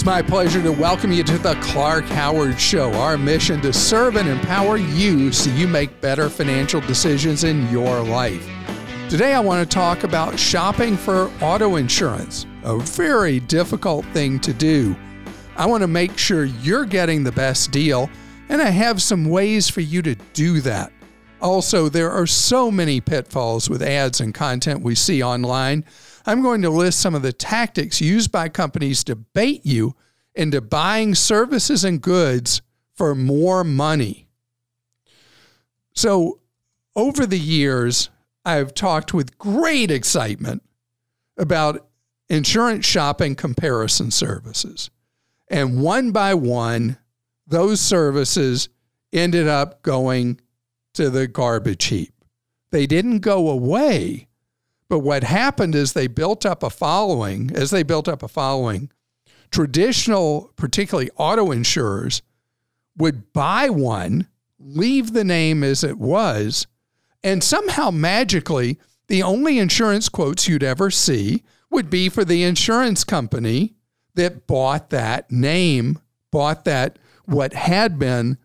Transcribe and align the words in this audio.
It's 0.00 0.06
my 0.06 0.22
pleasure 0.22 0.62
to 0.62 0.72
welcome 0.72 1.12
you 1.12 1.22
to 1.24 1.36
the 1.36 1.56
Clark 1.56 2.06
Howard 2.06 2.58
Show. 2.58 2.90
Our 2.94 3.18
mission 3.18 3.60
to 3.60 3.70
serve 3.70 4.16
and 4.16 4.26
empower 4.26 4.78
you 4.78 5.30
so 5.30 5.50
you 5.50 5.68
make 5.68 6.00
better 6.00 6.30
financial 6.30 6.80
decisions 6.80 7.44
in 7.44 7.68
your 7.68 8.00
life. 8.02 8.48
Today, 9.10 9.34
I 9.34 9.40
want 9.40 9.62
to 9.62 9.74
talk 9.74 10.02
about 10.02 10.38
shopping 10.38 10.96
for 10.96 11.30
auto 11.42 11.76
insurance, 11.76 12.46
a 12.62 12.78
very 12.78 13.40
difficult 13.40 14.06
thing 14.06 14.40
to 14.40 14.54
do. 14.54 14.96
I 15.54 15.66
want 15.66 15.82
to 15.82 15.86
make 15.86 16.16
sure 16.16 16.46
you're 16.46 16.86
getting 16.86 17.22
the 17.22 17.32
best 17.32 17.70
deal, 17.70 18.08
and 18.48 18.62
I 18.62 18.70
have 18.70 19.02
some 19.02 19.26
ways 19.26 19.68
for 19.68 19.82
you 19.82 20.00
to 20.00 20.14
do 20.32 20.62
that. 20.62 20.94
Also, 21.40 21.88
there 21.88 22.10
are 22.10 22.26
so 22.26 22.70
many 22.70 23.00
pitfalls 23.00 23.70
with 23.70 23.82
ads 23.82 24.20
and 24.20 24.34
content 24.34 24.82
we 24.82 24.94
see 24.94 25.22
online. 25.22 25.84
I'm 26.26 26.42
going 26.42 26.62
to 26.62 26.70
list 26.70 27.00
some 27.00 27.14
of 27.14 27.22
the 27.22 27.32
tactics 27.32 28.00
used 28.00 28.30
by 28.30 28.48
companies 28.48 29.02
to 29.04 29.16
bait 29.16 29.64
you 29.64 29.94
into 30.34 30.60
buying 30.60 31.14
services 31.14 31.84
and 31.84 32.00
goods 32.00 32.62
for 32.94 33.14
more 33.14 33.64
money. 33.64 34.28
So, 35.94 36.40
over 36.94 37.24
the 37.24 37.38
years, 37.38 38.10
I've 38.44 38.74
talked 38.74 39.14
with 39.14 39.38
great 39.38 39.90
excitement 39.90 40.62
about 41.36 41.88
insurance 42.28 42.84
shopping 42.84 43.34
comparison 43.34 44.10
services. 44.10 44.90
And 45.48 45.82
one 45.82 46.12
by 46.12 46.34
one, 46.34 46.98
those 47.46 47.80
services 47.80 48.68
ended 49.12 49.48
up 49.48 49.82
going 49.82 50.40
to 50.94 51.10
the 51.10 51.26
garbage 51.26 51.86
heap. 51.86 52.12
They 52.70 52.86
didn't 52.86 53.20
go 53.20 53.48
away, 53.48 54.28
but 54.88 55.00
what 55.00 55.24
happened 55.24 55.74
is 55.74 55.92
they 55.92 56.06
built 56.06 56.46
up 56.46 56.62
a 56.62 56.70
following. 56.70 57.50
As 57.54 57.70
they 57.70 57.82
built 57.82 58.08
up 58.08 58.22
a 58.22 58.28
following, 58.28 58.90
traditional, 59.50 60.52
particularly 60.56 61.10
auto 61.16 61.50
insurers, 61.50 62.22
would 62.96 63.32
buy 63.32 63.70
one, 63.70 64.28
leave 64.58 65.12
the 65.12 65.24
name 65.24 65.62
as 65.64 65.82
it 65.82 65.98
was, 65.98 66.66
and 67.22 67.42
somehow 67.42 67.90
magically, 67.90 68.78
the 69.08 69.22
only 69.22 69.58
insurance 69.58 70.08
quotes 70.08 70.48
you'd 70.48 70.62
ever 70.62 70.90
see 70.90 71.42
would 71.70 71.90
be 71.90 72.08
for 72.08 72.24
the 72.24 72.42
insurance 72.42 73.04
company 73.04 73.74
that 74.14 74.46
bought 74.46 74.90
that 74.90 75.30
name, 75.30 75.98
bought 76.30 76.64
that 76.64 76.98
what 77.24 77.52
had 77.52 77.98
been 77.98 78.38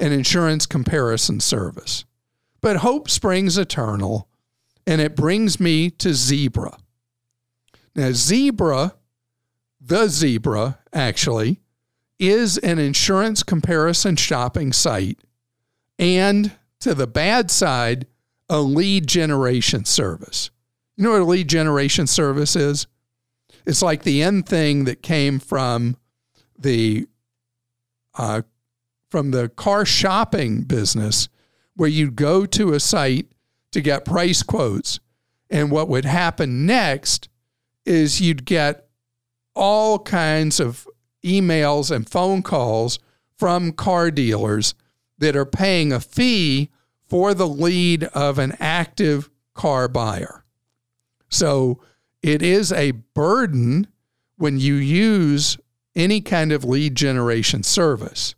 an 0.00 0.12
insurance 0.12 0.66
comparison 0.66 1.40
service. 1.40 2.04
But 2.60 2.78
hope 2.78 3.08
springs 3.08 3.56
eternal 3.58 4.28
and 4.86 5.00
it 5.00 5.14
brings 5.14 5.60
me 5.60 5.90
to 5.90 6.14
Zebra. 6.14 6.78
Now, 7.94 8.12
Zebra, 8.12 8.94
the 9.80 10.08
Zebra, 10.08 10.78
actually, 10.92 11.60
is 12.18 12.58
an 12.58 12.78
insurance 12.78 13.42
comparison 13.42 14.16
shopping 14.16 14.72
site 14.72 15.18
and, 15.98 16.52
to 16.80 16.94
the 16.94 17.06
bad 17.06 17.50
side, 17.50 18.06
a 18.48 18.60
lead 18.60 19.06
generation 19.06 19.84
service. 19.84 20.50
You 20.96 21.04
know 21.04 21.12
what 21.12 21.22
a 21.22 21.24
lead 21.24 21.48
generation 21.48 22.06
service 22.06 22.56
is? 22.56 22.86
It's 23.66 23.82
like 23.82 24.02
the 24.02 24.22
end 24.22 24.46
thing 24.46 24.84
that 24.84 25.02
came 25.02 25.38
from 25.38 25.96
the 26.58 27.06
uh, 28.18 28.42
from 29.10 29.32
the 29.32 29.48
car 29.48 29.84
shopping 29.84 30.62
business, 30.62 31.28
where 31.74 31.88
you'd 31.88 32.16
go 32.16 32.46
to 32.46 32.72
a 32.72 32.80
site 32.80 33.26
to 33.72 33.80
get 33.80 34.04
price 34.04 34.42
quotes. 34.42 35.00
And 35.50 35.70
what 35.70 35.88
would 35.88 36.04
happen 36.04 36.64
next 36.64 37.28
is 37.84 38.20
you'd 38.20 38.44
get 38.44 38.88
all 39.54 39.98
kinds 39.98 40.60
of 40.60 40.86
emails 41.24 41.94
and 41.94 42.08
phone 42.08 42.42
calls 42.42 42.98
from 43.36 43.72
car 43.72 44.10
dealers 44.10 44.74
that 45.18 45.36
are 45.36 45.46
paying 45.46 45.92
a 45.92 46.00
fee 46.00 46.70
for 47.08 47.34
the 47.34 47.48
lead 47.48 48.04
of 48.04 48.38
an 48.38 48.56
active 48.60 49.28
car 49.54 49.88
buyer. 49.88 50.44
So 51.28 51.80
it 52.22 52.42
is 52.42 52.72
a 52.72 52.92
burden 52.92 53.88
when 54.36 54.58
you 54.58 54.74
use 54.74 55.58
any 55.96 56.20
kind 56.20 56.52
of 56.52 56.64
lead 56.64 56.94
generation 56.94 57.62
service. 57.62 58.34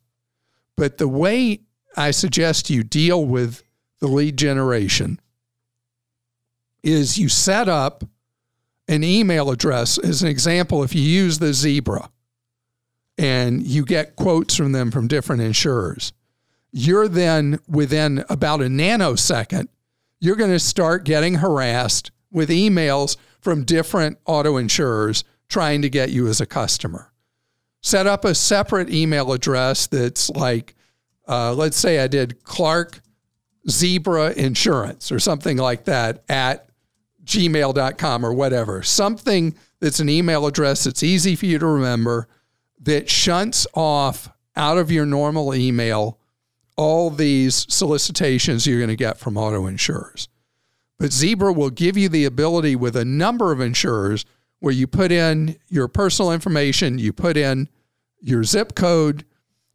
But 0.77 0.99
the 0.99 1.09
way 1.09 1.61
I 1.97 2.11
suggest 2.11 2.71
you 2.71 2.83
deal 2.83 3.25
with 3.25 3.63
the 4.01 4.09
lead 4.09 4.37
generation 4.37 5.21
is 6.83 7.19
you 7.19 7.29
set 7.29 7.69
up 7.69 8.05
an 8.89 9.05
email 9.05 9.51
address 9.51 9.99
as 9.99 10.23
an 10.23 10.29
example 10.29 10.83
if 10.83 10.95
you 10.95 11.03
use 11.03 11.39
the 11.39 11.53
zebra 11.53 12.11
and 13.17 13.65
you 13.65 13.85
get 13.85 14.17
quotes 14.17 14.57
from 14.57 14.73
them 14.73 14.91
from 14.91 15.07
different 15.07 15.43
insurers 15.43 16.13
you're 16.73 17.09
then 17.09 17.59
within 17.69 18.25
about 18.29 18.61
a 18.61 18.65
nanosecond 18.65 19.69
you're 20.19 20.37
going 20.37 20.51
to 20.51 20.59
start 20.59 21.05
getting 21.05 21.35
harassed 21.35 22.11
with 22.31 22.49
emails 22.49 23.17
from 23.41 23.65
different 23.65 24.19
auto 24.27 24.57
insurers 24.57 25.25
trying 25.49 25.83
to 25.83 25.91
get 25.91 26.11
you 26.11 26.27
as 26.27 26.41
a 26.41 26.47
customer 26.47 27.12
set 27.83 28.07
up 28.07 28.25
a 28.25 28.35
separate 28.35 28.91
email 28.91 29.33
address 29.33 29.87
that's 29.87 30.31
like 30.31 30.75
uh, 31.29 31.53
let's 31.53 31.77
say 31.77 31.99
i 31.99 32.07
did 32.07 32.43
clark 32.45 33.01
zebra 33.69 34.33
insurance 34.33 35.13
or 35.13 35.19
something 35.19 35.57
like 35.57 35.85
that 35.85 36.25
at 36.29 36.69
gmail.com 37.25 38.27
or 38.27 38.33
whatever, 38.33 38.83
something 38.83 39.55
that's 39.81 40.01
an 40.01 40.09
email 40.09 40.47
address 40.47 40.85
that's 40.85 41.03
easy 41.03 41.37
for 41.37 41.47
you 41.47 41.59
to 41.59 41.67
remember 41.67 42.29
that 42.81 43.09
shunts 43.09 43.67
off 43.75 44.29
out 44.57 44.79
of 44.79 44.91
your 44.91 45.07
normal 45.07 45.55
email 45.55 46.19
all 46.77 47.11
these 47.11 47.67
solicitations 47.73 48.67
you're 48.67 48.79
going 48.79 48.89
to 48.89 48.97
get 48.97 49.19
from 49.19 49.37
auto 49.37 49.67
insurers. 49.67 50.29
But 50.99 51.13
Zebra 51.13 51.53
will 51.53 51.71
give 51.71 51.97
you 51.97 52.09
the 52.09 52.25
ability 52.25 52.77
with 52.77 52.97
a 52.97 53.05
number 53.05 53.53
of 53.53 53.61
insurers 53.61 54.25
where 54.63 54.73
you 54.73 54.87
put 54.87 55.11
in 55.11 55.57
your 55.71 55.89
personal 55.89 56.31
information, 56.31 56.97
you 56.97 57.13
put 57.13 57.37
in 57.37 57.69
your 58.21 58.45
zip 58.45 58.77
code, 58.77 59.25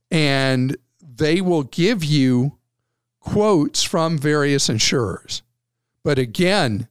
and 0.10 0.78
they 1.02 1.42
will 1.42 1.64
give 1.64 2.06
you 2.06 2.58
quotes 3.20 3.84
from 3.84 4.18
various 4.18 4.70
insurers. 4.70 5.44
But 6.06 6.18
again, 6.18 6.88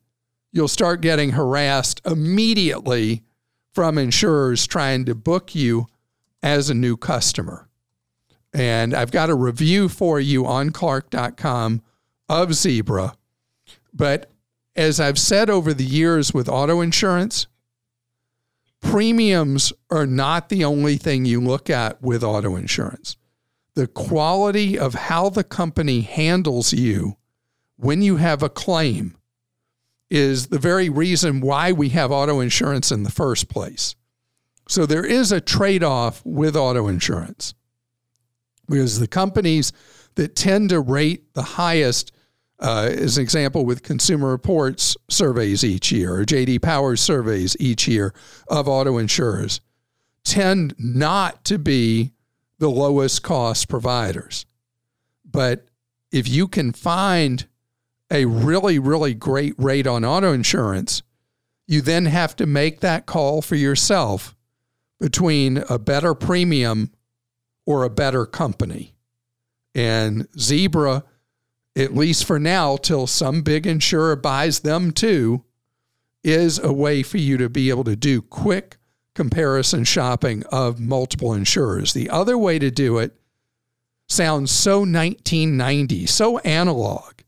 you'll 0.53 0.69
start 0.69 1.01
getting 1.01 1.31
harassed 1.31 2.03
immediately 2.05 3.23
from 3.73 3.97
insurers 3.97 4.67
trying 4.67 5.07
to 5.07 5.15
book 5.15 5.55
you 5.55 5.87
as 6.43 6.69
a 6.69 6.75
new 6.75 6.99
customer. 6.99 7.67
And 8.53 8.93
I've 8.93 9.11
got 9.11 9.31
a 9.31 9.35
review 9.35 9.89
for 9.89 10.21
you 10.21 10.45
on 10.45 10.69
Clark.com 10.69 11.81
of 12.29 12.53
Zebra. 12.53 13.15
But 13.95 14.31
as 14.77 15.01
I've 15.01 15.19
said 15.19 15.49
over 15.49 15.73
the 15.73 15.83
years 15.83 16.35
with 16.35 16.47
auto 16.47 16.83
insurance, 16.83 17.47
premiums 18.81 19.73
are 19.91 20.07
not 20.07 20.49
the 20.49 20.65
only 20.65 20.97
thing 20.97 21.25
you 21.25 21.41
look 21.41 21.71
at 21.71 22.01
with 22.03 22.23
auto 22.23 22.57
insurance. 22.57 23.17
The 23.75 23.87
quality 23.87 24.79
of 24.79 24.95
how 24.95 25.29
the 25.29 25.45
company 25.45 26.01
handles 26.01 26.73
you 26.73 27.17
when 27.77 28.03
you 28.03 28.17
have 28.17 28.43
a 28.43 28.49
claim 28.49 29.17
is 30.11 30.47
the 30.47 30.59
very 30.59 30.89
reason 30.89 31.41
why 31.41 31.73
we 31.73 31.91
have 31.91 32.11
auto 32.11 32.41
insurance 32.41 32.91
in 32.91 33.03
the 33.03 33.11
first 33.11 33.49
place. 33.49 33.95
So 34.69 34.87
there 34.87 35.05
is 35.05 35.33
a 35.33 35.41
trade 35.41 35.83
off 35.83 36.23
with 36.25 36.57
auto 36.57 36.89
insurance 36.89 37.55
because 38.69 38.99
the 38.99 39.07
companies 39.07 39.73
that 40.15 40.35
tend 40.35 40.71
to 40.71 40.81
rate 40.81 41.35
the 41.35 41.43
highest, 41.43 42.13
uh, 42.59 42.89
as 42.91 43.19
an 43.19 43.23
example, 43.23 43.65
with 43.65 43.83
Consumer 43.83 44.31
Reports 44.31 44.97
surveys 45.09 45.63
each 45.63 45.93
year 45.93 46.15
or 46.15 46.25
JD 46.25 46.63
Powers 46.63 47.01
surveys 47.01 47.57
each 47.61 47.87
year 47.87 48.15
of 48.49 48.69
auto 48.69 48.97
insurers, 48.99 49.61
tend 50.25 50.75
not 50.79 51.45
to 51.45 51.59
be 51.59 52.13
the 52.59 52.71
lowest 52.71 53.23
cost 53.23 53.69
providers. 53.69 54.47
But 55.25 55.67
if 56.11 56.29
you 56.29 56.49
can 56.49 56.73
find 56.73 57.47
a 58.11 58.25
really, 58.25 58.79
really 58.79 59.13
great 59.13 59.55
rate 59.59 59.87
on 59.87 60.05
auto 60.05 60.33
insurance, 60.33 61.03
you 61.67 61.81
then 61.81 62.07
have 62.07 62.37
to 62.37 62.47
make 62.47 62.81
that 62.81 63.07
call 63.07 63.43
for 63.43 63.57
yourself 63.57 64.35
between 64.99 65.59
a 65.69 65.79
better 65.79 66.15
premium 66.15 66.91
or 67.67 67.83
a 67.83 67.91
better 67.91 68.25
company. 68.25 68.95
And 69.75 70.27
Zebra 70.39 71.05
at 71.77 71.95
least 71.95 72.25
for 72.25 72.39
now, 72.39 72.77
till 72.77 73.07
some 73.07 73.43
big 73.43 73.67
insurer 73.67 74.17
buys 74.17 74.61
them 74.61 74.91
too, 74.91 75.45
is 76.25 76.59
a 76.59 76.73
way 76.73 77.03
for 77.03 77.19
you 77.19 77.37
to 77.37 77.49
be 77.49 77.69
able 77.69 77.85
to 77.85 77.95
do 77.95 78.23
quick 78.23 78.79
comparison 79.15 79.85
shopping 79.85 80.43
of 80.51 80.81
multiple 80.81 81.33
insurers. 81.33 81.93
The 81.93 82.11
other 82.11 82.37
way 82.37 82.59
to 82.59 82.71
do 82.71 82.99
it 82.99 83.15
sounds 84.09 84.51
so 84.51 84.79
1990, 84.81 86.07
so 86.07 86.39
analog, 86.39 87.21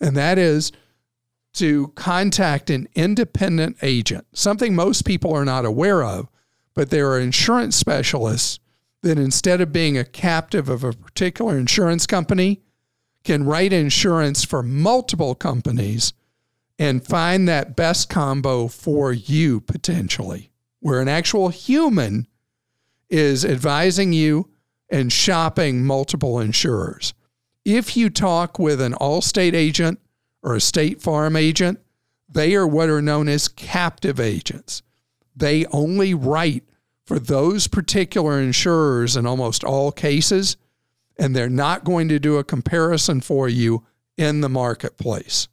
and 0.00 0.16
that 0.16 0.38
is 0.38 0.70
to 1.54 1.88
contact 1.96 2.70
an 2.70 2.88
independent 2.94 3.76
agent, 3.82 4.26
something 4.32 4.74
most 4.74 5.04
people 5.04 5.34
are 5.34 5.44
not 5.44 5.64
aware 5.64 6.04
of, 6.04 6.28
but 6.74 6.90
there 6.90 7.10
are 7.10 7.18
insurance 7.18 7.74
specialists 7.76 8.60
that 9.02 9.18
instead 9.18 9.60
of 9.60 9.72
being 9.72 9.98
a 9.98 10.04
captive 10.04 10.68
of 10.68 10.84
a 10.84 10.92
particular 10.92 11.58
insurance 11.58 12.06
company, 12.06 12.62
can 13.24 13.44
write 13.44 13.72
insurance 13.72 14.44
for 14.44 14.62
multiple 14.62 15.34
companies 15.34 16.12
and 16.78 17.04
find 17.04 17.48
that 17.48 17.76
best 17.76 18.08
combo 18.08 18.68
for 18.68 19.12
you 19.12 19.60
potentially, 19.60 20.50
where 20.80 21.00
an 21.00 21.08
actual 21.08 21.48
human 21.48 22.26
is 23.10 23.44
advising 23.44 24.12
you 24.12 24.48
and 24.90 25.12
shopping 25.12 25.84
multiple 25.84 26.38
insurers. 26.38 27.14
If 27.64 27.96
you 27.96 28.10
talk 28.10 28.58
with 28.58 28.80
an 28.80 28.94
Allstate 28.94 29.54
agent 29.54 30.00
or 30.42 30.54
a 30.54 30.60
State 30.60 31.02
Farm 31.02 31.36
agent, 31.36 31.80
they 32.28 32.54
are 32.54 32.66
what 32.66 32.88
are 32.88 33.02
known 33.02 33.28
as 33.28 33.48
captive 33.48 34.20
agents. 34.20 34.82
They 35.34 35.66
only 35.66 36.14
write 36.14 36.64
for 37.04 37.18
those 37.18 37.66
particular 37.68 38.40
insurers 38.40 39.16
in 39.16 39.26
almost 39.26 39.64
all 39.64 39.90
cases, 39.92 40.56
and 41.18 41.34
they're 41.34 41.48
not 41.48 41.84
going 41.84 42.08
to 42.08 42.18
do 42.18 42.36
a 42.36 42.44
comparison 42.44 43.20
for 43.20 43.48
you 43.48 43.84
in 44.16 44.40
the 44.40 44.48
marketplace. 44.48 45.48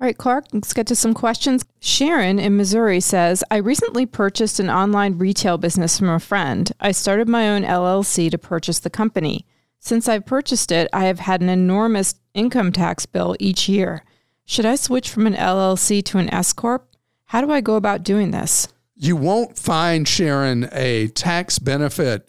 All 0.00 0.06
right, 0.06 0.18
Clark, 0.18 0.46
let's 0.52 0.72
get 0.72 0.86
to 0.88 0.96
some 0.96 1.14
questions. 1.14 1.64
Sharon 1.80 2.38
in 2.38 2.56
Missouri 2.56 3.00
says 3.00 3.44
I 3.50 3.56
recently 3.56 4.06
purchased 4.06 4.58
an 4.58 4.68
online 4.68 5.18
retail 5.18 5.56
business 5.56 5.98
from 5.98 6.08
a 6.08 6.18
friend. 6.18 6.70
I 6.80 6.92
started 6.92 7.28
my 7.28 7.48
own 7.48 7.62
LLC 7.62 8.30
to 8.30 8.38
purchase 8.38 8.80
the 8.80 8.90
company. 8.90 9.46
Since 9.78 10.08
I've 10.08 10.26
purchased 10.26 10.72
it, 10.72 10.88
I 10.92 11.04
have 11.04 11.20
had 11.20 11.42
an 11.42 11.48
enormous 11.48 12.16
income 12.34 12.72
tax 12.72 13.06
bill 13.06 13.36
each 13.38 13.68
year. 13.68 14.02
Should 14.44 14.66
I 14.66 14.74
switch 14.74 15.08
from 15.08 15.26
an 15.26 15.34
LLC 15.34 16.04
to 16.06 16.18
an 16.18 16.32
S 16.34 16.52
Corp? 16.52 16.88
How 17.26 17.40
do 17.40 17.50
I 17.50 17.60
go 17.60 17.76
about 17.76 18.02
doing 18.02 18.30
this? 18.30 18.68
You 18.96 19.16
won't 19.16 19.58
find, 19.58 20.06
Sharon, 20.06 20.68
a 20.72 21.08
tax 21.08 21.58
benefit 21.58 22.28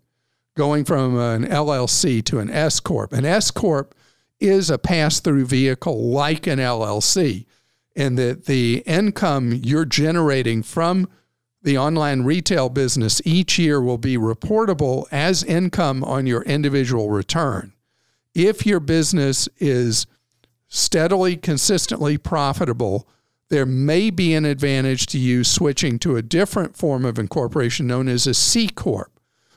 going 0.55 0.85
from 0.85 1.17
an 1.17 1.45
LLC 1.45 2.23
to 2.25 2.39
an 2.39 2.49
S 2.49 2.79
Corp. 2.79 3.13
An 3.13 3.25
S 3.25 3.51
Corp 3.51 3.93
is 4.39 4.69
a 4.69 4.77
pass 4.77 5.19
through 5.19 5.45
vehicle 5.45 6.09
like 6.09 6.47
an 6.47 6.59
LLC 6.59 7.45
and 7.95 8.17
that 8.17 8.45
the 8.45 8.83
income 8.85 9.53
you're 9.53 9.85
generating 9.85 10.61
from 10.61 11.07
the 11.61 11.77
online 11.77 12.23
retail 12.23 12.69
business 12.69 13.21
each 13.25 13.57
year 13.57 13.81
will 13.81 13.97
be 13.97 14.17
reportable 14.17 15.05
as 15.11 15.43
income 15.43 16.03
on 16.03 16.27
your 16.27 16.43
individual 16.43 17.09
return. 17.09 17.73
If 18.35 18.65
your 18.65 18.79
business 18.79 19.47
is 19.57 20.05
steadily, 20.67 21.37
consistently 21.37 22.17
profitable, 22.17 23.07
there 23.49 23.65
may 23.65 24.09
be 24.09 24.33
an 24.33 24.45
advantage 24.45 25.07
to 25.07 25.17
you 25.17 25.43
switching 25.43 25.97
to 25.99 26.17
a 26.17 26.21
different 26.21 26.75
form 26.75 27.05
of 27.05 27.17
incorporation 27.17 27.87
known 27.87 28.07
as 28.07 28.27
a 28.27 28.33
C 28.33 28.67
Corp. 28.67 29.14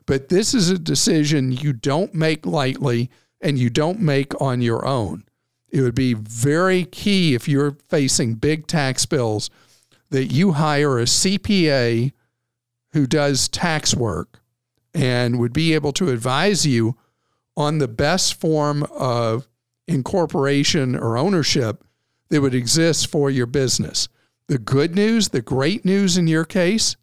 But 0.08 0.28
this 0.28 0.54
is 0.54 0.70
a 0.70 0.78
decision 0.78 1.52
you 1.52 1.72
don't 1.72 2.12
make 2.12 2.44
lightly 2.44 3.10
and 3.40 3.56
you 3.56 3.70
don't 3.70 4.00
make 4.00 4.40
on 4.40 4.60
your 4.60 4.84
own 4.84 5.22
it 5.70 5.82
would 5.82 5.94
be 5.94 6.14
very 6.14 6.84
key 6.84 7.34
if 7.34 7.48
you're 7.48 7.76
facing 7.88 8.34
big 8.34 8.66
tax 8.66 9.06
bills 9.06 9.50
that 10.10 10.26
you 10.26 10.52
hire 10.52 10.98
a 10.98 11.04
CPA 11.04 12.12
who 12.92 13.06
does 13.06 13.48
tax 13.48 13.94
work 13.94 14.40
and 14.94 15.38
would 15.38 15.52
be 15.52 15.74
able 15.74 15.92
to 15.92 16.10
advise 16.10 16.66
you 16.66 16.96
on 17.56 17.78
the 17.78 17.88
best 17.88 18.40
form 18.40 18.84
of 18.84 19.46
incorporation 19.86 20.96
or 20.96 21.18
ownership 21.18 21.84
that 22.30 22.40
would 22.40 22.54
exist 22.54 23.08
for 23.08 23.30
your 23.30 23.46
business. 23.46 24.08
The 24.46 24.58
good 24.58 24.94
news, 24.94 25.28
the 25.28 25.42
great 25.42 25.84
news 25.84 26.16
in 26.16 26.26
your 26.26 26.44
case, 26.44 26.96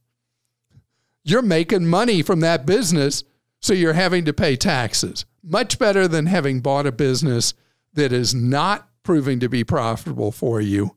you're 1.25 1.41
making 1.41 1.87
money 1.87 2.21
from 2.21 2.39
that 2.41 2.65
business, 2.65 3.23
so 3.59 3.73
you're 3.73 3.93
having 3.93 4.23
to 4.25 4.33
pay 4.33 4.55
taxes. 4.55 5.25
Much 5.43 5.77
better 5.77 6.07
than 6.07 6.27
having 6.27 6.61
bought 6.61 6.85
a 6.85 6.91
business 6.91 7.53
that 7.93 8.13
is 8.13 8.33
not 8.33 8.87
proving 9.03 9.39
to 9.39 9.49
be 9.49 9.63
profitable 9.63 10.31
for 10.31 10.61
you, 10.61 10.95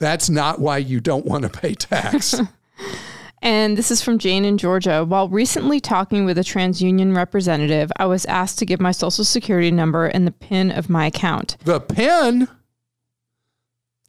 that's 0.00 0.30
not 0.30 0.60
why 0.60 0.78
you 0.78 0.98
don't 0.98 1.26
want 1.26 1.42
to 1.42 1.50
pay 1.50 1.74
tax. 1.74 2.40
and 3.42 3.76
this 3.76 3.90
is 3.90 4.00
from 4.00 4.18
Jane 4.18 4.44
in 4.44 4.56
Georgia. 4.56 5.04
While 5.04 5.28
recently 5.28 5.78
talking 5.78 6.24
with 6.24 6.38
a 6.38 6.42
TransUnion 6.42 7.14
representative, 7.14 7.92
I 7.96 8.06
was 8.06 8.24
asked 8.26 8.58
to 8.60 8.66
give 8.66 8.80
my 8.80 8.92
social 8.92 9.24
security 9.24 9.70
number 9.70 10.06
and 10.06 10.26
the 10.26 10.32
PIN 10.32 10.70
of 10.70 10.88
my 10.88 11.06
account. 11.06 11.56
The 11.64 11.80
PIN? 11.80 12.48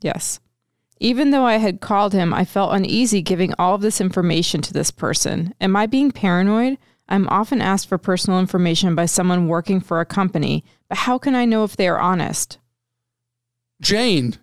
Yes. 0.02 0.40
Even 1.00 1.32
though 1.32 1.46
I 1.46 1.58
had 1.58 1.80
called 1.80 2.14
him, 2.14 2.34
I 2.34 2.44
felt 2.44 2.74
uneasy 2.74 3.22
giving 3.22 3.54
all 3.58 3.76
of 3.76 3.82
this 3.82 4.02
information 4.02 4.62
to 4.62 4.74
this 4.74 4.92
person. 4.92 5.54
Am 5.62 5.76
I 5.76 5.86
being 5.86 6.12
paranoid? 6.12 6.78
I'm 7.08 7.28
often 7.30 7.62
asked 7.62 7.88
for 7.88 7.98
personal 7.98 8.40
information 8.40 8.96
by 8.96 9.06
someone 9.06 9.48
working 9.48 9.80
for 9.80 10.00
a 10.00 10.06
company, 10.06 10.64
but 10.90 11.00
how 11.00 11.18
can 11.18 11.36
I 11.36 11.46
know 11.46 11.64
if 11.64 11.76
they 11.76 11.88
are 11.88 12.00
honest? 12.00 12.60
Jane, 13.82 14.38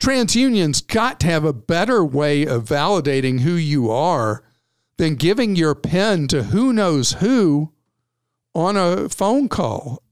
TransUnion's 0.00 0.80
got 0.80 1.18
to 1.20 1.26
have 1.26 1.44
a 1.44 1.52
better 1.52 2.04
way 2.04 2.46
of 2.46 2.66
validating 2.66 3.40
who 3.40 3.54
you 3.54 3.90
are 3.90 4.44
than 4.98 5.14
giving 5.16 5.56
your 5.56 5.74
PIN 5.74 6.28
to 6.28 6.44
who 6.44 6.72
knows 6.72 7.12
who 7.14 7.72
on 8.54 8.76
a 8.76 9.08
phone 9.08 9.48
call. 9.48 10.02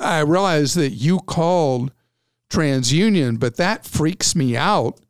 I 0.00 0.20
realize 0.20 0.74
that 0.74 0.90
you 0.90 1.20
called 1.20 1.92
TransUnion, 2.50 3.38
but 3.38 3.56
that 3.56 3.84
freaks 3.84 4.34
me 4.34 4.56
out 4.56 5.00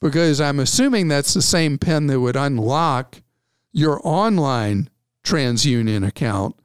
because 0.00 0.40
I'm 0.40 0.60
assuming 0.60 1.08
that's 1.08 1.34
the 1.34 1.42
same 1.42 1.78
PIN 1.78 2.06
that 2.08 2.20
would 2.20 2.36
unlock 2.36 3.22
your 3.72 4.00
online 4.04 4.90
TransUnion 5.24 6.06
account. 6.06 6.56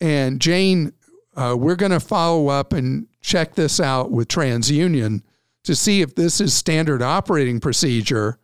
And 0.00 0.40
Jane, 0.40 0.92
uh, 1.34 1.56
we're 1.58 1.76
going 1.76 1.92
to 1.92 2.00
follow 2.00 2.48
up 2.48 2.72
and 2.72 3.06
check 3.20 3.54
this 3.54 3.80
out 3.80 4.10
with 4.10 4.28
TransUnion 4.28 5.22
to 5.64 5.74
see 5.74 6.00
if 6.00 6.14
this 6.14 6.40
is 6.40 6.54
standard 6.54 7.02
operating 7.02 7.60
procedure. 7.60 8.38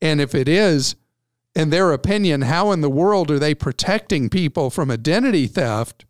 And 0.00 0.20
if 0.20 0.34
it 0.34 0.48
is, 0.48 0.94
in 1.54 1.70
their 1.70 1.92
opinion, 1.92 2.42
how 2.42 2.70
in 2.70 2.80
the 2.80 2.90
world 2.90 3.30
are 3.30 3.38
they 3.38 3.54
protecting 3.54 4.30
people 4.30 4.70
from 4.70 4.90
identity 4.90 5.46
theft 5.46 6.04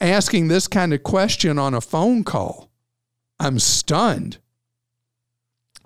asking 0.00 0.48
this 0.48 0.66
kind 0.66 0.94
of 0.94 1.02
question 1.02 1.58
on 1.58 1.74
a 1.74 1.80
phone 1.80 2.24
call? 2.24 2.69
I'm 3.40 3.58
stunned. 3.58 4.38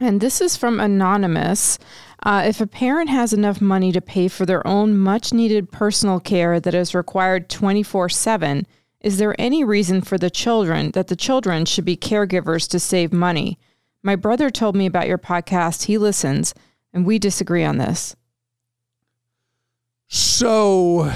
And 0.01 0.21
this 0.21 0.41
is 0.41 0.57
from 0.57 0.81
Anonymous. 0.81 1.79
Uh, 2.25 2.43
if 2.47 2.61
a 2.61 2.67
parent 2.67 3.09
has 3.11 3.33
enough 3.33 3.61
money 3.61 3.93
to 3.93 4.01
pay 4.01 4.27
for 4.27 4.45
their 4.45 4.67
own 4.67 4.99
much 4.99 5.33
needed 5.33 5.71
personal 5.71 6.19
care 6.19 6.59
that 6.59 6.75
is 6.75 6.95
required 6.95 7.49
24 7.49 8.09
7, 8.09 8.67
is 9.01 9.19
there 9.19 9.37
any 9.39 9.63
reason 9.63 10.01
for 10.01 10.19
the 10.19 10.31
children 10.31 10.91
that 10.93 11.07
the 11.07 11.17
children 11.17 11.65
should 11.65 11.85
be 11.85 11.97
caregivers 11.97 12.69
to 12.71 12.81
save 12.81 13.13
money? 13.13 13.59
My 14.03 14.17
brother 14.17 14.51
told 14.51 14.75
me 14.75 14.87
about 14.87 15.07
your 15.07 15.19
podcast. 15.19 15.85
He 15.85 15.97
listens, 15.97 16.55
and 16.93 17.07
we 17.07 17.19
disagree 17.19 17.65
on 17.65 17.79
this. 17.79 18.17
So, 20.09 21.13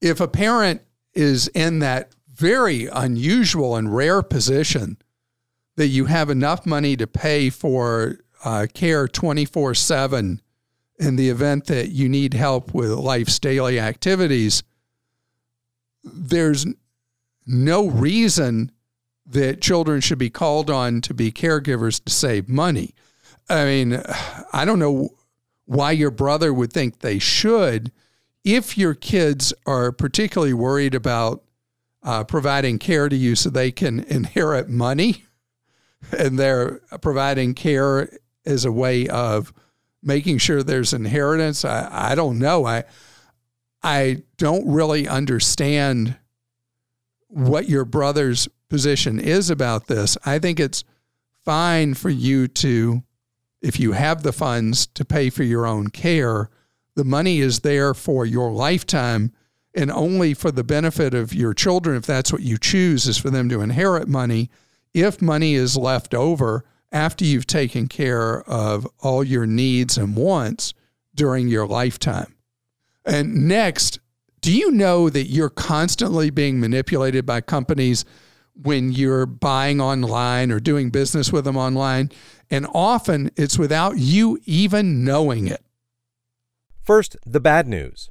if 0.00 0.20
a 0.20 0.28
parent 0.28 0.80
is 1.14 1.48
in 1.48 1.80
that 1.80 2.15
very 2.36 2.86
unusual 2.86 3.76
and 3.76 3.94
rare 3.94 4.22
position 4.22 4.98
that 5.76 5.88
you 5.88 6.06
have 6.06 6.30
enough 6.30 6.66
money 6.66 6.96
to 6.96 7.06
pay 7.06 7.50
for 7.50 8.18
uh, 8.44 8.66
care 8.72 9.08
24 9.08 9.74
7 9.74 10.40
in 10.98 11.16
the 11.16 11.28
event 11.28 11.66
that 11.66 11.90
you 11.90 12.08
need 12.08 12.34
help 12.34 12.72
with 12.72 12.90
life's 12.90 13.38
daily 13.38 13.78
activities, 13.78 14.62
there's 16.02 16.66
no 17.46 17.88
reason 17.88 18.70
that 19.26 19.60
children 19.60 20.00
should 20.00 20.18
be 20.18 20.30
called 20.30 20.70
on 20.70 21.00
to 21.00 21.12
be 21.12 21.32
caregivers 21.32 22.02
to 22.04 22.12
save 22.12 22.48
money. 22.48 22.94
I 23.48 23.64
mean, 23.64 24.02
I 24.52 24.64
don't 24.64 24.78
know 24.78 25.10
why 25.64 25.92
your 25.92 26.10
brother 26.10 26.54
would 26.54 26.72
think 26.72 27.00
they 27.00 27.18
should 27.18 27.92
if 28.44 28.78
your 28.78 28.94
kids 28.94 29.52
are 29.66 29.90
particularly 29.90 30.54
worried 30.54 30.94
about 30.94 31.42
uh, 32.02 32.24
providing 32.24 32.78
care 32.78 33.08
to 33.08 33.16
you 33.16 33.34
so 33.34 33.50
they 33.50 33.72
can 33.72 34.00
inherit 34.00 34.68
money 34.68 35.24
and 36.18 36.38
they're 36.38 36.80
providing 37.00 37.54
care 37.54 38.08
as 38.44 38.64
a 38.64 38.72
way 38.72 39.08
of 39.08 39.52
making 40.02 40.38
sure 40.38 40.62
there's 40.62 40.92
inheritance. 40.92 41.64
I, 41.64 42.12
I 42.12 42.14
don't 42.14 42.38
know. 42.38 42.64
I 42.64 42.84
I 43.82 44.22
don't 44.36 44.66
really 44.68 45.06
understand 45.06 46.16
what 47.28 47.68
your 47.68 47.84
brother's 47.84 48.48
position 48.68 49.20
is 49.20 49.50
about 49.50 49.86
this. 49.86 50.16
I 50.24 50.38
think 50.38 50.58
it's 50.58 50.82
fine 51.44 51.94
for 51.94 52.10
you 52.10 52.48
to, 52.48 53.04
if 53.62 53.78
you 53.78 53.92
have 53.92 54.22
the 54.22 54.32
funds 54.32 54.86
to 54.88 55.04
pay 55.04 55.30
for 55.30 55.44
your 55.44 55.66
own 55.66 55.88
care, 55.88 56.50
the 56.96 57.04
money 57.04 57.38
is 57.38 57.60
there 57.60 57.94
for 57.94 58.26
your 58.26 58.50
lifetime 58.50 59.32
and 59.76 59.90
only 59.90 60.32
for 60.34 60.50
the 60.50 60.64
benefit 60.64 61.14
of 61.14 61.34
your 61.34 61.52
children, 61.52 61.96
if 61.96 62.06
that's 62.06 62.32
what 62.32 62.42
you 62.42 62.56
choose, 62.58 63.06
is 63.06 63.18
for 63.18 63.30
them 63.30 63.48
to 63.50 63.60
inherit 63.60 64.08
money. 64.08 64.50
If 64.94 65.20
money 65.20 65.54
is 65.54 65.76
left 65.76 66.14
over 66.14 66.64
after 66.90 67.24
you've 67.24 67.46
taken 67.46 67.86
care 67.86 68.42
of 68.48 68.88
all 69.00 69.22
your 69.22 69.46
needs 69.46 69.98
and 69.98 70.16
wants 70.16 70.72
during 71.14 71.48
your 71.48 71.66
lifetime. 71.66 72.34
And 73.04 73.46
next, 73.46 74.00
do 74.40 74.56
you 74.56 74.70
know 74.70 75.10
that 75.10 75.26
you're 75.26 75.50
constantly 75.50 76.30
being 76.30 76.58
manipulated 76.58 77.26
by 77.26 77.40
companies 77.42 78.04
when 78.54 78.92
you're 78.92 79.26
buying 79.26 79.80
online 79.80 80.50
or 80.50 80.60
doing 80.60 80.90
business 80.90 81.32
with 81.32 81.44
them 81.44 81.56
online? 81.56 82.10
And 82.50 82.66
often 82.72 83.30
it's 83.36 83.58
without 83.58 83.98
you 83.98 84.38
even 84.44 85.04
knowing 85.04 85.46
it. 85.46 85.62
First, 86.82 87.16
the 87.26 87.40
bad 87.40 87.66
news. 87.66 88.10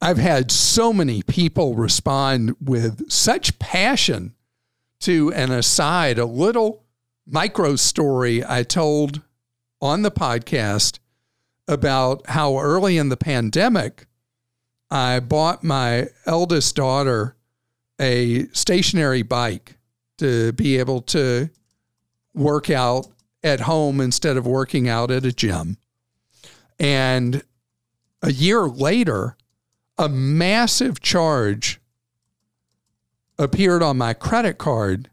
I've 0.00 0.18
had 0.18 0.50
so 0.50 0.92
many 0.92 1.22
people 1.22 1.74
respond 1.74 2.56
with 2.60 3.10
such 3.10 3.58
passion 3.58 4.34
to 5.00 5.32
an 5.32 5.52
aside, 5.52 6.18
a 6.18 6.24
little 6.24 6.84
micro 7.26 7.76
story 7.76 8.42
I 8.46 8.62
told 8.62 9.20
on 9.80 10.02
the 10.02 10.10
podcast 10.10 10.98
about 11.68 12.28
how 12.30 12.58
early 12.58 12.96
in 12.96 13.10
the 13.10 13.16
pandemic 13.16 14.06
I 14.90 15.20
bought 15.20 15.62
my 15.62 16.08
eldest 16.26 16.76
daughter 16.76 17.36
a 18.00 18.46
stationary 18.48 19.22
bike 19.22 19.76
to 20.18 20.52
be 20.52 20.78
able 20.78 21.02
to 21.02 21.50
work 22.34 22.70
out 22.70 23.06
at 23.44 23.60
home 23.60 24.00
instead 24.00 24.36
of 24.36 24.46
working 24.46 24.88
out 24.88 25.10
at 25.10 25.24
a 25.24 25.32
gym. 25.32 25.76
And 26.78 27.42
a 28.22 28.32
year 28.32 28.62
later, 28.62 29.36
a 30.00 30.08
massive 30.08 30.98
charge 30.98 31.78
appeared 33.38 33.82
on 33.82 33.98
my 33.98 34.14
credit 34.14 34.56
card 34.56 35.10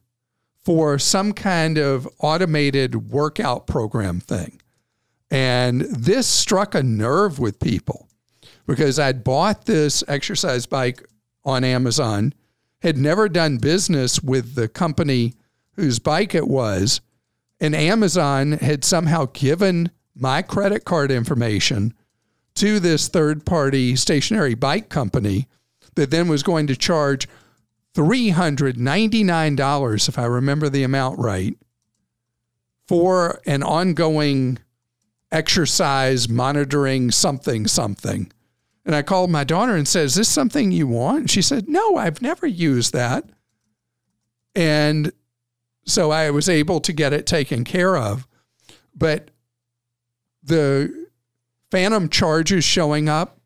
for 0.64 0.98
some 0.98 1.34
kind 1.34 1.78
of 1.78 2.08
automated 2.20 3.12
workout 3.12 3.68
program 3.68 4.22
thing. 4.22 4.62
And 5.30 5.82
this 5.82 6.26
struck 6.26 6.74
a 6.74 6.82
nerve 6.82 7.38
with 7.38 7.60
people 7.60 8.08
because 8.66 8.98
I'd 8.98 9.26
bought 9.26 9.66
this 9.66 10.06
exercise 10.08 10.66
bike 10.66 11.04
on 11.44 11.66
Amazon, 11.66 12.34
had 12.82 12.98
never 12.98 13.28
done 13.28 13.58
business 13.58 14.24
with 14.24 14.56
the 14.56 14.70
company 14.70 15.34
whose 15.72 16.00
bike 16.00 16.34
it 16.34 16.48
was, 16.48 17.02
and 17.60 17.76
Amazon 17.76 18.54
had 18.54 18.86
somehow 18.86 19.26
given 19.34 19.92
my 20.16 20.42
credit 20.42 20.86
card 20.86 21.12
information 21.12 21.94
to 22.58 22.80
this 22.80 23.08
third 23.08 23.46
party 23.46 23.96
stationary 23.96 24.56
bike 24.56 24.90
company 24.90 25.48
that 25.96 26.12
then 26.12 26.28
was 26.28 26.44
going 26.44 26.68
to 26.68 26.76
charge 26.76 27.28
$399, 27.96 30.10
if 30.10 30.20
I 30.20 30.26
remember 30.26 30.70
the 30.70 30.84
amount 30.84 31.20
right, 31.20 31.58
for 32.88 33.42
an 33.46 33.64
ongoing 33.64 34.60
exercise 35.32 36.30
monitoring 36.30 37.12
something, 37.12 37.68
something. 37.68 38.32
And 38.86 38.96
I 38.96 39.02
called 39.02 39.30
my 39.30 39.44
daughter 39.44 39.76
and 39.76 39.88
said, 39.88 40.06
Is 40.06 40.16
this 40.16 40.30
something 40.30 40.72
you 40.72 40.88
want? 40.88 41.20
And 41.20 41.30
she 41.30 41.42
said, 41.42 41.68
No, 41.68 41.98
I've 41.98 42.22
never 42.22 42.48
used 42.48 42.94
that. 42.94 43.26
And 44.56 45.12
so 45.86 46.12
I 46.12 46.32
was 46.32 46.48
able 46.48 46.80
to 46.82 46.94
get 46.94 47.14
it 47.14 47.26
taken 47.26 47.64
care 47.64 47.98
of. 47.98 48.28
But 48.96 49.32
the 50.42 51.07
phantom 51.72 52.10
charges 52.10 52.64
showing 52.64 53.10
up. 53.10 53.40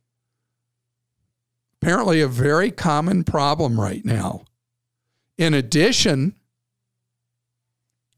Apparently, 1.81 2.21
a 2.21 2.27
very 2.27 2.69
common 2.69 3.23
problem 3.23 3.79
right 3.79 4.05
now. 4.05 4.45
In 5.37 5.53
addition, 5.53 6.35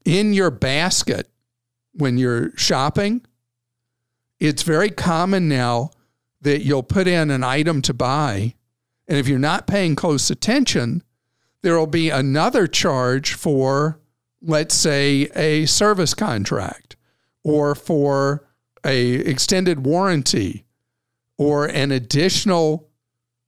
in 0.04 0.34
your 0.34 0.50
basket 0.50 1.30
when 1.92 2.18
you're 2.18 2.54
shopping, 2.56 3.22
it's 4.38 4.62
very 4.62 4.90
common 4.90 5.48
now 5.48 5.90
that 6.42 6.62
you'll 6.62 6.82
put 6.82 7.08
in 7.08 7.30
an 7.30 7.42
item 7.42 7.80
to 7.82 7.94
buy. 7.94 8.54
And 9.08 9.16
if 9.16 9.26
you're 9.26 9.38
not 9.38 9.66
paying 9.66 9.94
close 9.94 10.28
attention, 10.30 11.02
there 11.62 11.78
will 11.78 11.86
be 11.86 12.10
another 12.10 12.66
charge 12.66 13.32
for, 13.32 13.98
let's 14.42 14.74
say, 14.74 15.30
a 15.34 15.64
service 15.64 16.12
contract 16.12 16.96
or 17.42 17.74
for 17.74 18.46
a 18.84 19.14
extended 19.14 19.84
warranty 19.84 20.66
or 21.38 21.66
an 21.66 21.90
additional 21.90 22.88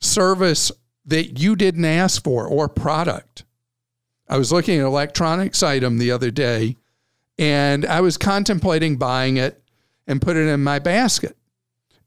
service 0.00 0.73
that 1.05 1.38
you 1.38 1.57
didn't 1.57 1.85
ask 1.85 2.23
for 2.23 2.47
or 2.47 2.69
product. 2.69 3.45
I 4.28 4.38
was 4.38 4.50
looking 4.52 4.78
at 4.78 4.81
an 4.81 4.87
electronics 4.87 5.62
item 5.62 5.99
the 5.99 6.11
other 6.11 6.31
day 6.31 6.76
and 7.38 7.85
I 7.87 8.00
was 8.00 8.16
contemplating 8.16 8.97
buying 8.97 9.37
it 9.37 9.62
and 10.07 10.23
put 10.23 10.37
it 10.37 10.49
in 10.49 10.64
my 10.64 10.78
basket. 10.78 11.37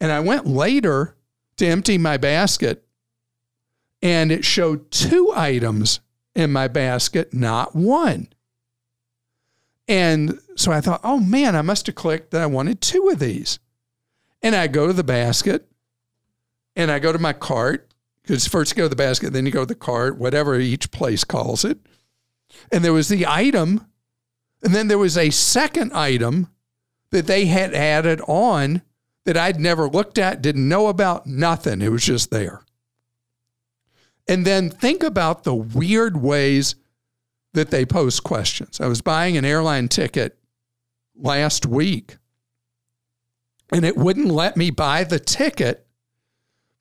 And 0.01 0.11
I 0.11 0.19
went 0.19 0.47
later 0.47 1.15
to 1.57 1.65
empty 1.65 1.97
my 1.97 2.17
basket 2.17 2.83
and 4.01 4.31
it 4.31 4.45
showed 4.45 4.91
two 4.91 5.31
items 5.35 5.99
in 6.35 6.51
my 6.51 6.67
basket, 6.67 7.33
not 7.33 7.75
one. 7.75 8.29
And 9.89 10.39
so 10.55 10.71
I 10.71 10.81
thought, 10.81 11.01
oh 11.03 11.19
man, 11.19 11.55
I 11.55 11.63
must 11.63 11.87
have 11.87 11.95
clicked 11.95 12.29
that 12.31 12.41
I 12.41 12.45
wanted 12.45 12.79
two 12.79 13.09
of 13.09 13.17
these. 13.17 13.59
And 14.43 14.55
I 14.55 14.67
go 14.67 14.87
to 14.87 14.93
the 14.93 15.03
basket 15.03 15.67
and 16.75 16.91
I 16.91 16.99
go 16.99 17.11
to 17.11 17.17
my 17.17 17.33
cart 17.33 17.91
because 18.21 18.47
first 18.47 18.71
you 18.71 18.77
go 18.77 18.83
to 18.83 18.89
the 18.89 18.95
basket, 18.95 19.33
then 19.33 19.47
you 19.47 19.51
go 19.51 19.61
to 19.61 19.65
the 19.65 19.73
cart, 19.73 20.19
whatever 20.19 20.59
each 20.59 20.91
place 20.91 21.23
calls 21.23 21.65
it. 21.65 21.79
And 22.71 22.85
there 22.85 22.93
was 22.93 23.09
the 23.09 23.25
item, 23.25 23.87
and 24.63 24.75
then 24.75 24.87
there 24.87 24.99
was 24.99 25.17
a 25.17 25.31
second 25.31 25.91
item 25.93 26.49
that 27.09 27.25
they 27.25 27.47
had 27.47 27.73
added 27.73 28.21
on 28.27 28.83
that 29.25 29.37
I'd 29.37 29.59
never 29.59 29.89
looked 29.89 30.19
at, 30.19 30.43
didn't 30.43 30.69
know 30.69 30.87
about, 30.87 31.25
nothing. 31.25 31.81
It 31.81 31.91
was 31.91 32.05
just 32.05 32.29
there. 32.29 32.61
And 34.27 34.45
then 34.45 34.69
think 34.69 35.01
about 35.01 35.43
the 35.43 35.55
weird 35.55 36.21
ways 36.21 36.75
that 37.53 37.71
they 37.71 37.85
pose 37.85 38.19
questions. 38.19 38.79
I 38.79 38.87
was 38.87 39.01
buying 39.01 39.37
an 39.37 39.45
airline 39.45 39.87
ticket 39.87 40.37
last 41.15 41.65
week 41.65 42.17
and 43.71 43.85
it 43.85 43.97
wouldn't 43.97 44.27
let 44.27 44.57
me 44.57 44.71
buy 44.71 45.03
the 45.03 45.19
ticket 45.19 45.85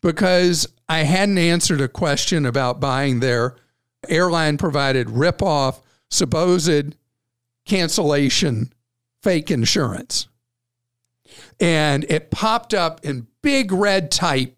because 0.01 0.67
I 0.89 0.99
hadn't 1.01 1.39
answered 1.39 1.81
a 1.81 1.89
question 1.89 2.47
about 2.47 2.81
buying 2.81 3.21
their 3.21 3.57
airline 4.09 4.57
provided 4.57 5.09
ripoff, 5.09 5.83
supposed 6.09 6.95
cancellation, 7.67 8.73
fake 9.23 9.51
insurance. 9.51 10.29
And 11.61 12.05
it 12.09 12.31
popped 12.31 12.73
up 12.73 13.05
in 13.05 13.27
big 13.43 13.73
red 13.73 14.11
type 14.11 14.57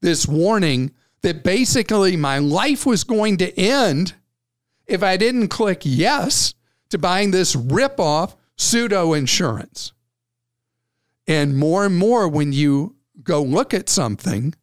this 0.00 0.26
warning 0.26 0.92
that 1.22 1.44
basically 1.44 2.16
my 2.16 2.38
life 2.38 2.84
was 2.84 3.04
going 3.04 3.38
to 3.38 3.58
end 3.58 4.14
if 4.86 5.02
I 5.02 5.16
didn't 5.16 5.48
click 5.48 5.82
yes 5.84 6.54
to 6.90 6.98
buying 6.98 7.30
this 7.30 7.56
ripoff 7.56 8.34
pseudo 8.56 9.12
insurance. 9.12 9.92
And 11.26 11.56
more 11.56 11.86
and 11.86 11.96
more, 11.96 12.28
when 12.28 12.52
you 12.52 12.96
go 13.22 13.42
look 13.42 13.72
at 13.72 13.88
something, 13.88 14.54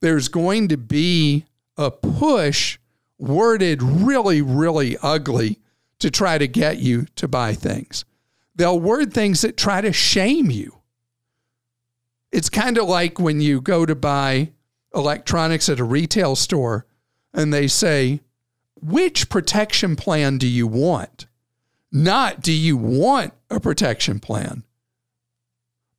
there's 0.00 0.28
going 0.28 0.68
to 0.68 0.76
be 0.76 1.44
a 1.76 1.90
push 1.90 2.78
worded 3.18 3.82
really, 3.82 4.42
really 4.42 4.96
ugly 5.02 5.58
to 6.00 6.10
try 6.10 6.38
to 6.38 6.48
get 6.48 6.78
you 6.78 7.06
to 7.16 7.28
buy 7.28 7.54
things. 7.54 8.04
They'll 8.56 8.80
word 8.80 9.14
things 9.14 9.42
that 9.42 9.56
try 9.56 9.80
to 9.80 9.92
shame 9.92 10.50
you. 10.50 10.78
It's 12.32 12.48
kind 12.50 12.78
of 12.78 12.88
like 12.88 13.18
when 13.18 13.40
you 13.40 13.60
go 13.60 13.86
to 13.86 13.94
buy 13.94 14.50
electronics 14.94 15.68
at 15.68 15.78
a 15.78 15.84
retail 15.84 16.34
store 16.34 16.86
and 17.32 17.52
they 17.52 17.68
say, 17.68 18.20
which 18.82 19.28
protection 19.28 19.96
plan 19.96 20.38
do 20.38 20.46
you 20.46 20.66
want? 20.66 21.26
Not 21.90 22.40
do 22.40 22.52
you 22.52 22.76
want 22.76 23.32
a 23.50 23.60
protection 23.60 24.18
plan? 24.18 24.64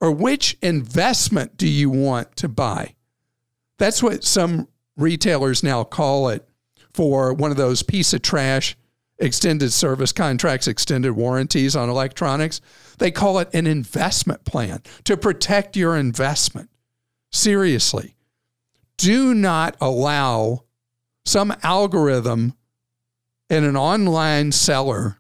Or 0.02 0.12
which 0.12 0.58
investment 0.62 1.56
do 1.56 1.68
you 1.68 1.90
want 1.90 2.36
to 2.38 2.50
buy? 2.50 2.96
That's 3.78 4.04
what 4.04 4.24
some 4.24 4.68
retailers 4.98 5.64
now 5.64 5.84
call 5.84 6.30
it 6.30 6.48
for 6.94 7.34
one 7.34 7.52
of 7.52 7.58
those 7.58 7.84
piece 7.84 8.14
of 8.14 8.22
trash 8.22 8.76
extended 9.20 9.72
service 9.72 10.12
contracts, 10.12 10.68
extended 10.68 11.14
warranties 11.14 11.76
on 11.76 11.90
electronics. 11.90 12.60
They 12.98 13.12
call 13.12 13.40
it 13.40 13.54
an 13.54 13.68
investment 13.68 14.44
plan 14.44 14.82
to 15.06 15.16
protect 15.16 15.78
your 15.78 15.96
investment. 15.96 16.70
Seriously, 17.32 18.16
do 18.98 19.34
not 19.34 19.78
allow 19.80 20.66
some 21.26 21.56
algorithm 21.64 22.56
in 23.54 23.64
an 23.64 23.78
online 23.78 24.52
seller 24.52 25.20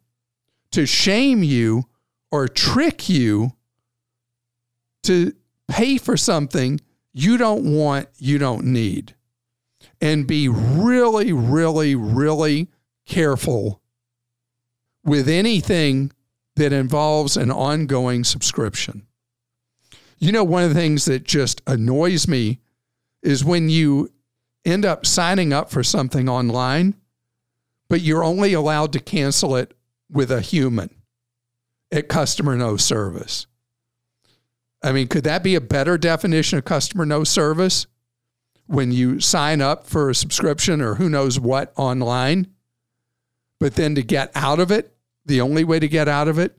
to 0.71 0.87
shame 0.87 1.43
you 1.43 1.83
or 2.31 2.47
trick 2.47 3.07
you 3.07 3.51
to 5.03 5.33
pay 5.67 5.99
for 5.99 6.17
something 6.17 6.81
you 7.13 7.37
don't 7.37 7.63
want, 7.63 8.09
you 8.17 8.39
don't 8.39 8.65
need. 8.65 9.13
And 10.01 10.25
be 10.25 10.49
really, 10.49 11.31
really, 11.31 11.93
really 11.93 12.69
careful 13.05 13.81
with 15.05 15.29
anything 15.29 16.11
that 16.55 16.73
involves 16.73 17.37
an 17.37 17.51
ongoing 17.51 18.23
subscription. 18.23 19.05
You 20.17 20.31
know, 20.31 20.43
one 20.43 20.63
of 20.63 20.69
the 20.69 20.79
things 20.79 21.05
that 21.05 21.23
just 21.23 21.61
annoys 21.67 22.27
me 22.27 22.61
is 23.21 23.45
when 23.45 23.69
you 23.69 24.09
end 24.65 24.85
up 24.85 25.05
signing 25.05 25.53
up 25.53 25.69
for 25.69 25.83
something 25.83 26.27
online, 26.27 26.95
but 27.93 28.01
you're 28.01 28.23
only 28.23 28.53
allowed 28.53 28.91
to 28.91 28.99
cancel 28.99 29.55
it 29.55 29.71
with 30.09 30.31
a 30.31 30.41
human 30.41 30.89
at 31.91 32.09
customer 32.09 32.55
no 32.55 32.75
service. 32.75 33.45
I 34.81 34.91
mean, 34.91 35.07
could 35.07 35.25
that 35.25 35.43
be 35.43 35.53
a 35.53 35.61
better 35.61 35.95
definition 35.95 36.57
of 36.57 36.65
customer 36.65 37.05
no 37.05 37.23
service 37.23 37.85
when 38.65 38.91
you 38.91 39.19
sign 39.19 39.61
up 39.61 39.85
for 39.85 40.09
a 40.09 40.15
subscription 40.15 40.81
or 40.81 40.95
who 40.95 41.07
knows 41.07 41.39
what 41.39 41.71
online? 41.75 42.47
But 43.59 43.75
then 43.75 43.93
to 43.93 44.01
get 44.01 44.31
out 44.33 44.59
of 44.59 44.71
it, 44.71 44.95
the 45.23 45.41
only 45.41 45.63
way 45.63 45.77
to 45.77 45.87
get 45.87 46.07
out 46.07 46.27
of 46.27 46.39
it 46.39 46.57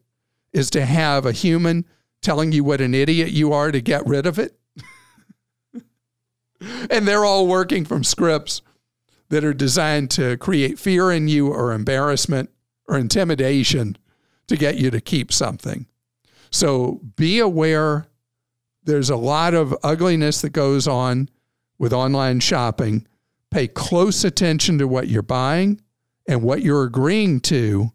is 0.52 0.70
to 0.70 0.84
have 0.84 1.26
a 1.26 1.32
human 1.32 1.84
telling 2.22 2.52
you 2.52 2.62
what 2.62 2.80
an 2.80 2.94
idiot 2.94 3.32
you 3.32 3.52
are 3.52 3.72
to 3.72 3.80
get 3.80 4.06
rid 4.06 4.24
of 4.24 4.38
it. 4.38 4.56
and 6.88 7.08
they're 7.08 7.24
all 7.24 7.48
working 7.48 7.84
from 7.84 8.04
scripts 8.04 8.62
that 9.34 9.44
are 9.44 9.52
designed 9.52 10.12
to 10.12 10.36
create 10.36 10.78
fear 10.78 11.10
in 11.10 11.26
you 11.26 11.48
or 11.48 11.72
embarrassment 11.72 12.50
or 12.86 12.96
intimidation 12.96 13.98
to 14.46 14.56
get 14.56 14.76
you 14.76 14.92
to 14.92 15.00
keep 15.00 15.32
something. 15.32 15.86
So 16.52 17.00
be 17.16 17.40
aware 17.40 18.06
there's 18.84 19.10
a 19.10 19.16
lot 19.16 19.52
of 19.52 19.74
ugliness 19.82 20.40
that 20.42 20.50
goes 20.50 20.86
on 20.86 21.28
with 21.78 21.92
online 21.92 22.38
shopping. 22.38 23.08
Pay 23.50 23.66
close 23.66 24.22
attention 24.22 24.78
to 24.78 24.86
what 24.86 25.08
you're 25.08 25.20
buying 25.20 25.80
and 26.28 26.44
what 26.44 26.62
you're 26.62 26.84
agreeing 26.84 27.40
to 27.40 27.90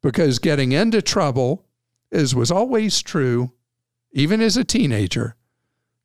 because 0.00 0.38
getting 0.38 0.72
into 0.72 1.02
trouble, 1.02 1.66
as 2.10 2.34
was 2.34 2.50
always 2.50 3.02
true, 3.02 3.52
even 4.12 4.40
as 4.40 4.56
a 4.56 4.64
teenager, 4.64 5.36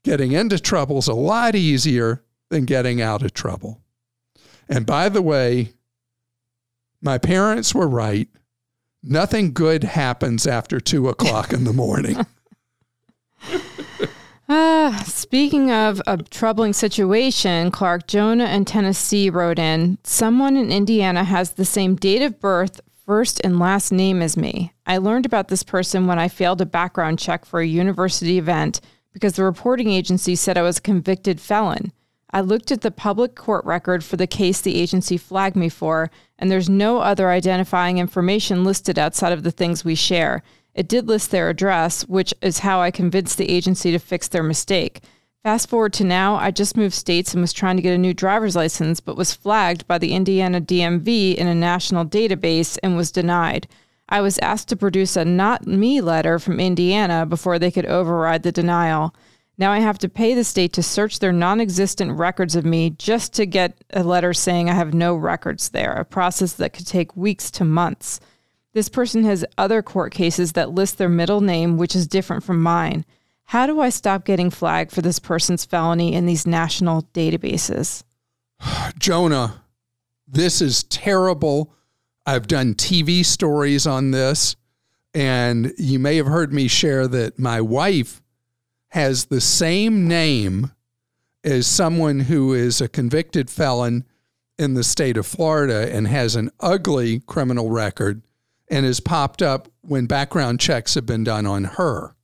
getting 0.03 0.33
into 0.33 0.59
trouble 0.59 0.97
is 0.97 1.07
a 1.07 1.13
lot 1.13 1.55
easier 1.55 2.25
than 2.49 2.65
getting 2.65 3.01
out 3.01 3.23
of 3.23 3.33
trouble. 3.33 3.79
And 4.67 4.86
by 4.86 5.10
the 5.10 5.21
way, 5.21 5.73
my 7.01 7.17
parents 7.17 7.75
were 7.75 7.88
right. 7.88 8.28
Nothing 9.04 9.54
good 9.54 9.84
happens 9.84 10.47
after 10.47 10.80
two 10.80 11.08
o'clock 11.10 11.54
in 11.54 11.63
the 11.63 11.73
morning. 11.73 12.25
Ah, 14.47 15.04
speaking 15.08 15.71
of 15.71 15.99
a 16.06 16.17
troubling 16.17 16.71
situation, 16.71 17.71
Clark, 17.71 18.06
Jonah 18.06 18.45
in 18.45 18.63
Tennessee 18.63 19.32
wrote 19.32 19.58
in 19.58 19.97
Someone 20.04 20.56
in 20.56 20.71
Indiana 20.71 21.23
has 21.23 21.54
the 21.54 21.65
same 21.65 21.95
date 21.95 22.21
of 22.21 22.39
birth, 22.39 22.80
first 23.06 23.41
and 23.43 23.60
last 23.60 23.91
name 23.91 24.21
as 24.21 24.38
me. 24.38 24.71
I 24.86 24.97
learned 24.97 25.25
about 25.25 25.47
this 25.47 25.63
person 25.63 26.06
when 26.06 26.19
I 26.19 26.28
failed 26.28 26.62
a 26.62 26.65
background 26.65 27.17
check 27.17 27.43
for 27.43 27.60
a 27.60 27.65
university 27.65 28.38
event 28.38 28.82
because 29.13 29.34
the 29.34 29.43
reporting 29.43 29.89
agency 29.89 30.36
said 30.36 30.58
I 30.58 30.62
was 30.62 30.78
a 30.78 30.82
convicted 30.82 31.41
felon. 31.41 31.91
I 32.35 32.41
looked 32.41 32.69
at 32.69 32.81
the 32.81 32.91
public 32.91 33.33
court 33.33 33.63
record 33.63 34.03
for 34.03 34.17
the 34.17 34.27
case 34.27 34.59
the 34.59 34.75
agency 34.75 35.15
flagged 35.15 35.55
me 35.55 35.69
for, 35.69 36.11
and 36.37 36.51
there's 36.51 36.67
no 36.67 36.99
other 36.99 37.29
identifying 37.29 37.97
information 37.97 38.65
listed 38.65 38.99
outside 38.99 39.31
of 39.31 39.43
the 39.43 39.51
things 39.51 39.85
we 39.85 39.95
share. 39.95 40.43
It 40.73 40.89
did 40.89 41.07
list 41.07 41.31
their 41.31 41.49
address, 41.49 42.01
which 42.09 42.33
is 42.41 42.59
how 42.59 42.81
I 42.81 42.91
convinced 42.91 43.37
the 43.37 43.49
agency 43.49 43.89
to 43.93 43.99
fix 43.99 44.27
their 44.27 44.43
mistake. 44.43 44.99
Fast 45.43 45.69
forward 45.69 45.93
to 45.93 46.03
now, 46.03 46.35
I 46.35 46.51
just 46.51 46.75
moved 46.75 46.93
states 46.93 47.33
and 47.33 47.39
was 47.39 47.53
trying 47.53 47.77
to 47.77 47.81
get 47.81 47.95
a 47.95 47.97
new 47.97 48.13
driver's 48.13 48.57
license, 48.57 48.99
but 48.99 49.15
was 49.15 49.33
flagged 49.33 49.87
by 49.87 49.97
the 49.97 50.13
Indiana 50.13 50.59
DMV 50.59 51.35
in 51.35 51.47
a 51.47 51.55
national 51.55 52.03
database 52.03 52.77
and 52.83 52.97
was 52.97 53.13
denied. 53.13 53.65
I 54.09 54.19
was 54.19 54.39
asked 54.39 54.67
to 54.67 54.75
produce 54.75 55.15
a 55.15 55.23
not 55.23 55.65
me 55.65 56.01
letter 56.01 56.37
from 56.39 56.59
Indiana 56.59 57.25
before 57.25 57.59
they 57.59 57.71
could 57.71 57.85
override 57.85 58.43
the 58.43 58.51
denial. 58.51 59.15
Now 59.57 59.71
I 59.71 59.79
have 59.79 59.97
to 59.99 60.09
pay 60.09 60.33
the 60.33 60.43
state 60.43 60.73
to 60.73 60.83
search 60.83 61.19
their 61.19 61.31
non 61.31 61.61
existent 61.61 62.13
records 62.13 62.55
of 62.55 62.65
me 62.65 62.89
just 62.91 63.33
to 63.33 63.45
get 63.45 63.83
a 63.91 64.03
letter 64.03 64.33
saying 64.33 64.69
I 64.69 64.73
have 64.73 64.93
no 64.93 65.15
records 65.15 65.69
there, 65.69 65.93
a 65.93 66.05
process 66.05 66.53
that 66.53 66.73
could 66.73 66.87
take 66.87 67.15
weeks 67.15 67.49
to 67.51 67.65
months. 67.65 68.19
This 68.73 68.89
person 68.89 69.23
has 69.23 69.45
other 69.57 69.81
court 69.81 70.13
cases 70.13 70.51
that 70.53 70.71
list 70.71 70.97
their 70.97 71.07
middle 71.07 71.39
name, 71.39 71.77
which 71.77 71.95
is 71.95 72.07
different 72.07 72.43
from 72.43 72.61
mine. 72.61 73.05
How 73.45 73.67
do 73.67 73.79
I 73.79 73.89
stop 73.89 74.25
getting 74.25 74.49
flagged 74.49 74.91
for 74.91 75.01
this 75.01 75.19
person's 75.19 75.63
felony 75.63 76.13
in 76.13 76.25
these 76.25 76.45
national 76.45 77.03
databases? 77.13 78.03
Jonah, 78.99 79.61
this 80.27 80.61
is 80.61 80.83
terrible. 80.83 81.73
I've 82.25 82.47
done 82.47 82.73
TV 82.73 83.23
stories 83.23 83.87
on 83.87 84.11
this, 84.11 84.57
and 85.13 85.71
you 85.77 85.99
may 85.99 86.17
have 86.17 86.25
heard 86.25 86.51
me 86.51 86.67
share 86.67 87.07
that 87.07 87.39
my 87.39 87.61
wife 87.61 88.21
has 88.95 89.25
the 89.25 89.41
same 89.41 90.08
name 90.08 90.71
as 91.43 91.67
someone 91.67 92.21
who 92.21 92.53
is 92.53 92.79
a 92.79 92.88
convicted 92.88 93.49
felon 93.49 94.05
in 94.58 94.73
the 94.73 94.86
state 94.86 95.17
of 95.17 95.27
Florida 95.27 95.93
and 95.93 96.08
has 96.08 96.38
an 96.38 96.49
ugly 96.62 97.19
criminal 97.27 97.69
record 97.69 98.21
and 98.69 98.86
has 98.86 99.01
popped 99.01 99.41
up 99.41 99.67
when 99.81 100.05
background 100.05 100.62
checks 100.62 100.95
have 100.95 101.05
been 101.05 101.25
done 101.25 101.45
on 101.45 101.65
her. 101.65 102.15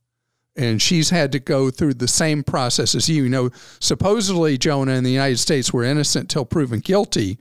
And 0.56 0.80
she's 0.80 1.10
had 1.10 1.30
to 1.32 1.38
go 1.38 1.68
through 1.68 1.92
the 1.92 2.08
same 2.08 2.42
process 2.42 2.94
as 2.94 3.06
you. 3.06 3.24
You 3.24 3.28
know, 3.28 3.50
supposedly, 3.78 4.56
Jonah, 4.56 4.92
in 4.92 5.04
the 5.04 5.10
United 5.10 5.40
States, 5.40 5.74
we're 5.74 5.84
innocent 5.84 6.30
till 6.30 6.46
proven 6.46 6.80
guilty. 6.80 7.36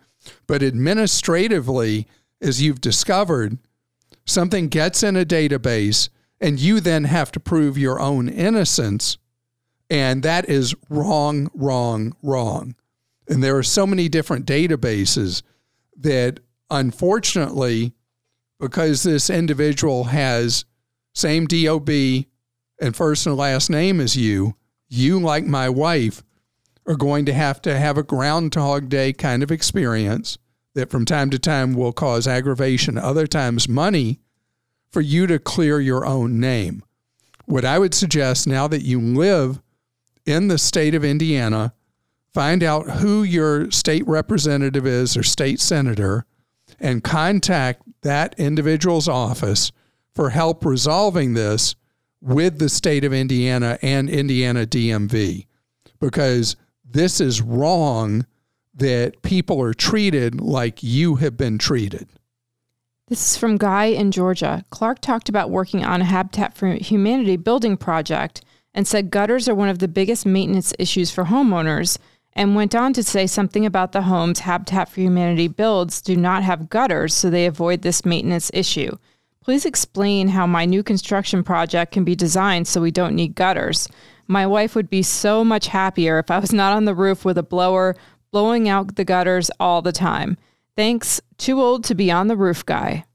But 0.46 0.62
administratively, 0.62 2.06
as 2.42 2.62
you've 2.62 2.82
discovered, 2.82 3.60
something 4.26 4.68
gets 4.68 5.04
in 5.04 5.16
a 5.16 5.24
database 5.24 6.10
and 6.42 6.60
you 6.60 6.80
then 6.80 7.06
have 7.06 7.32
to 7.32 7.40
prove 7.40 7.78
your 7.78 8.00
own 8.00 8.28
innocence. 8.28 9.18
And 9.90 10.24
that 10.24 10.50
is 10.50 10.74
wrong, 10.90 11.50
wrong, 11.54 12.16
wrong. 12.24 12.76
And 13.28 13.44
there 13.44 13.56
are 13.58 13.64
so 13.64 13.86
many 13.86 14.10
different 14.10 14.46
databases 14.46 15.44
that 15.98 16.40
unfortunately 16.70 17.94
because 18.60 19.04
this 19.04 19.30
individual 19.30 20.06
has 20.06 20.66
same 21.14 21.46
DOB 21.46 21.90
and 22.80 22.96
first 22.96 23.26
and 23.26 23.36
last 23.36 23.70
name 23.70 24.00
as 24.00 24.16
you, 24.16 24.56
you, 24.88 25.20
like 25.20 25.46
my 25.46 25.70
wife, 25.70 26.24
are 26.86 26.96
going 26.96 27.26
to 27.26 27.34
have 27.34 27.62
to 27.64 27.78
have 27.78 27.98
a 27.98 28.04
Groundhog 28.04 28.90
Day 28.90 29.14
kind 29.14 29.44
of 29.44 29.52
experience 29.52 30.38
that 30.74 30.90
from 30.90 31.06
time 31.06 31.30
to 31.30 31.40
time 31.40 31.74
will 31.74 31.92
cause 31.92 32.28
aggravation, 32.28 32.98
other 32.98 33.28
times 33.28 33.68
money, 33.68 34.20
for 34.92 35.02
you 35.02 35.28
to 35.28 35.40
clear 35.40 35.80
your 35.80 36.06
own 36.06 36.40
name. 36.40 36.84
What 37.46 37.66
I 37.66 37.80
would 37.80 37.94
suggest 37.94 38.48
now 38.48 38.68
that 38.68 38.84
you 38.84 39.00
live 39.00 39.62
in 40.26 40.48
the 40.48 40.58
state 40.58 40.96
of 40.96 41.04
Indiana, 41.04 41.74
find 42.34 42.64
out 42.64 42.90
who 42.90 43.24
your 43.24 43.72
state 43.72 44.08
representative 44.08 44.86
is 44.86 45.18
or 45.18 45.24
state 45.24 45.60
senator 45.60 46.26
and 46.80 47.04
contact 47.04 47.84
that 48.02 48.36
individual's 48.38 49.08
office 49.08 49.72
for 50.14 50.30
help 50.30 50.66
resolving 50.66 51.34
this 51.34 51.76
with 52.22 52.60
the 52.60 52.70
state 52.70 53.04
of 53.04 53.14
Indiana 53.14 53.78
and 53.82 54.10
Indiana 54.10 54.66
DMV 54.66 55.48
because 56.00 56.56
this 56.84 57.20
is 57.20 57.42
wrong 57.42 58.26
that 58.74 59.22
people 59.22 59.62
are 59.62 59.74
treated 59.74 60.40
like 60.40 60.84
you 60.84 61.16
have 61.16 61.38
been 61.38 61.58
treated. 61.58 62.08
This 63.12 63.32
is 63.32 63.38
from 63.38 63.58
Guy 63.58 63.88
in 63.88 64.12
Georgia. 64.12 64.64
Clark 64.70 65.02
talked 65.02 65.28
about 65.28 65.50
working 65.50 65.84
on 65.84 66.00
a 66.00 66.06
Habitat 66.06 66.54
for 66.54 66.76
Humanity 66.76 67.36
building 67.36 67.76
project 67.76 68.42
and 68.74 68.88
said 68.88 69.12
gutters 69.12 69.50
are 69.50 69.54
one 69.54 69.68
of 69.68 69.80
the 69.80 69.90
biggest 69.90 70.26
maintenance 70.26 70.74
issues 70.80 71.12
for 71.12 71.26
homeowners, 71.26 71.98
and 72.32 72.56
went 72.56 72.74
on 72.74 72.94
to 72.94 73.04
say 73.04 73.28
something 73.28 73.66
about 73.66 73.92
the 73.92 74.04
homes 74.04 74.40
Habitat 74.40 74.88
for 74.88 75.02
Humanity 75.02 75.50
builds 75.50 76.02
do 76.02 76.16
not 76.16 76.44
have 76.44 76.70
gutters, 76.70 77.14
so 77.14 77.30
they 77.30 77.46
avoid 77.46 77.82
this 77.82 78.06
maintenance 78.06 78.50
issue. 78.54 78.96
Please 79.44 79.66
explain 79.66 80.30
how 80.30 80.48
my 80.48 80.64
new 80.64 80.82
construction 80.82 81.44
project 81.44 81.92
can 81.92 82.06
be 82.06 82.16
designed 82.16 82.66
so 82.66 82.80
we 82.80 82.92
don't 82.92 83.14
need 83.14 83.36
gutters. 83.36 83.90
My 84.28 84.48
wife 84.48 84.74
would 84.74 84.90
be 84.90 85.04
so 85.04 85.44
much 85.44 85.68
happier 85.68 86.18
if 86.18 86.32
I 86.32 86.40
was 86.40 86.54
not 86.54 86.78
on 86.78 86.86
the 86.86 86.96
roof 86.96 87.26
with 87.26 87.38
a 87.38 87.44
blower 87.44 87.94
blowing 88.32 88.70
out 88.70 88.96
the 88.96 89.04
gutters 89.04 89.52
all 89.60 89.82
the 89.82 89.92
time. 89.92 90.38
Thanks. 90.76 91.22
Too 91.38 91.62
old 91.62 91.84
to 91.86 91.96
be 91.96 92.12
on 92.12 92.28
the 92.28 92.38
roof, 92.38 92.66
guy. 92.66 93.06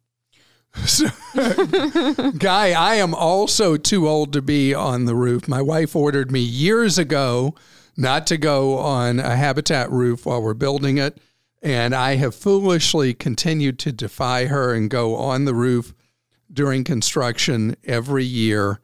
Guy, 2.39 2.73
I 2.73 2.97
am 2.97 3.15
also 3.15 3.77
too 3.77 4.07
old 4.07 4.33
to 4.35 4.43
be 4.43 4.75
on 4.75 5.07
the 5.07 5.15
roof. 5.15 5.49
My 5.49 5.63
wife 5.63 5.97
ordered 5.97 6.31
me 6.31 6.41
years 6.41 6.99
ago 6.99 7.55
not 7.97 8.27
to 8.27 8.37
go 8.37 8.79
on 8.79 9.19
a 9.19 9.37
habitat 9.37 9.91
roof 9.91 10.27
while 10.27 10.43
we're 10.43 10.55
building 10.55 10.99
it. 10.99 11.19
And 11.63 11.95
I 11.95 12.17
have 12.17 12.35
foolishly 12.35 13.15
continued 13.15 13.79
to 13.81 13.93
defy 13.93 14.47
her 14.47 14.75
and 14.75 14.91
go 14.91 15.17
on 15.17 15.47
the 15.47 15.55
roof 15.55 15.95
during 16.53 16.85
construction 16.85 17.77
every 17.85 18.25
year 18.25 18.81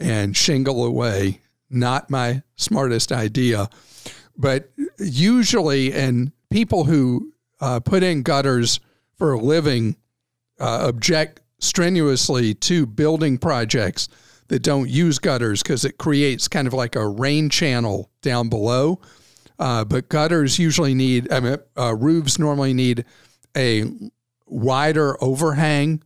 and 0.00 0.36
shingle 0.36 0.84
away. 0.84 1.40
Not 1.70 2.10
my 2.10 2.42
smartest 2.56 3.12
idea. 3.12 3.70
But 4.36 4.70
usually, 4.98 5.92
and 5.92 6.32
people 6.50 6.84
who 6.84 7.32
uh, 7.60 7.80
put 7.80 8.02
in 8.02 8.22
gutters 8.22 8.80
for 9.16 9.32
a 9.32 9.38
living 9.38 9.96
uh, 10.60 10.86
object 10.88 11.40
strenuously 11.58 12.54
to 12.54 12.86
building 12.86 13.38
projects 13.38 14.08
that 14.48 14.62
don't 14.62 14.88
use 14.88 15.18
gutters 15.18 15.62
because 15.62 15.84
it 15.84 15.98
creates 15.98 16.48
kind 16.48 16.66
of 16.66 16.74
like 16.74 16.94
a 16.96 17.08
rain 17.08 17.48
channel 17.48 18.10
down 18.22 18.48
below. 18.48 19.00
Uh, 19.58 19.84
but 19.84 20.08
gutters 20.08 20.58
usually 20.58 20.94
need, 20.94 21.32
I 21.32 21.40
mean, 21.40 21.56
uh, 21.78 21.94
roofs 21.94 22.38
normally 22.38 22.74
need 22.74 23.04
a 23.56 23.84
wider 24.46 25.22
overhang 25.22 26.02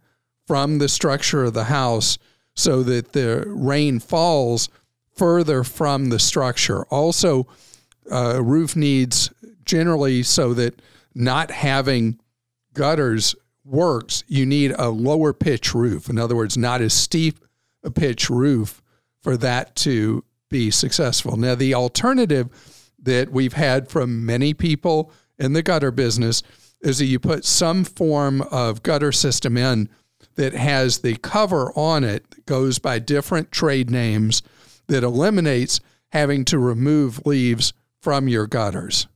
from 0.47 0.79
the 0.79 0.89
structure 0.89 1.45
of 1.45 1.55
the 1.55 1.65
house 1.65 2.19
so 2.55 2.83
that 2.85 3.13
the 3.13 3.45
rain 3.47 3.99
falls 3.99 4.69
further 5.17 5.65
from 5.65 6.09
the 6.09 6.19
structure. 6.19 6.85
Also, 6.87 7.47
uh, 8.11 8.35
a 8.37 8.43
roof 8.43 8.77
needs 8.77 9.31
generally 9.65 10.23
so 10.23 10.55
that 10.55 10.81
not 11.15 11.51
having 11.51 12.19
gutters 12.75 13.35
works, 13.65 14.25
you 14.27 14.47
need 14.47 14.73
a 14.79 14.89
lower 14.89 15.33
pitch 15.33 15.75
roof. 15.75 16.09
In 16.09 16.19
other 16.19 16.37
words, 16.37 16.57
not 16.57 16.81
as 16.81 16.95
steep 16.95 17.39
a 17.83 17.91
pitch 17.91 18.31
roof 18.31 18.83
for 19.23 19.37
that 19.37 19.75
to 19.77 20.25
be 20.49 20.71
successful. 20.71 21.37
Now, 21.37 21.55
the 21.55 21.75
alternative 21.75 22.49
that 23.03 23.31
we've 23.31 23.53
had 23.53 23.89
from 23.89 24.27
many 24.27 24.53
people 24.55 25.13
in 25.39 25.53
the 25.53 25.63
gutter 25.63 25.91
business 25.91 26.43
is 26.81 26.99
that 26.99 27.07
you 27.07 27.19
put 27.19 27.45
some 27.45 27.85
form 27.85 28.43
of 28.43 28.83
gutter 28.83 29.13
system 29.13 29.57
in 29.57 29.89
that 30.37 30.55
has 30.55 30.99
the 30.99 31.17
cover 31.17 31.73
on 31.77 32.05
it 32.05 32.31
that 32.31 32.47
goes 32.47 32.79
by 32.79 32.99
different 32.99 33.53
trade 33.53 33.91
names 33.91 34.43
that 34.87 35.05
eliminates 35.05 35.81
having 36.13 36.45
to 36.45 36.59
remove 36.59 37.25
leaves 37.27 37.73
from 38.01 38.29
your 38.29 38.47
gutters. 38.47 39.07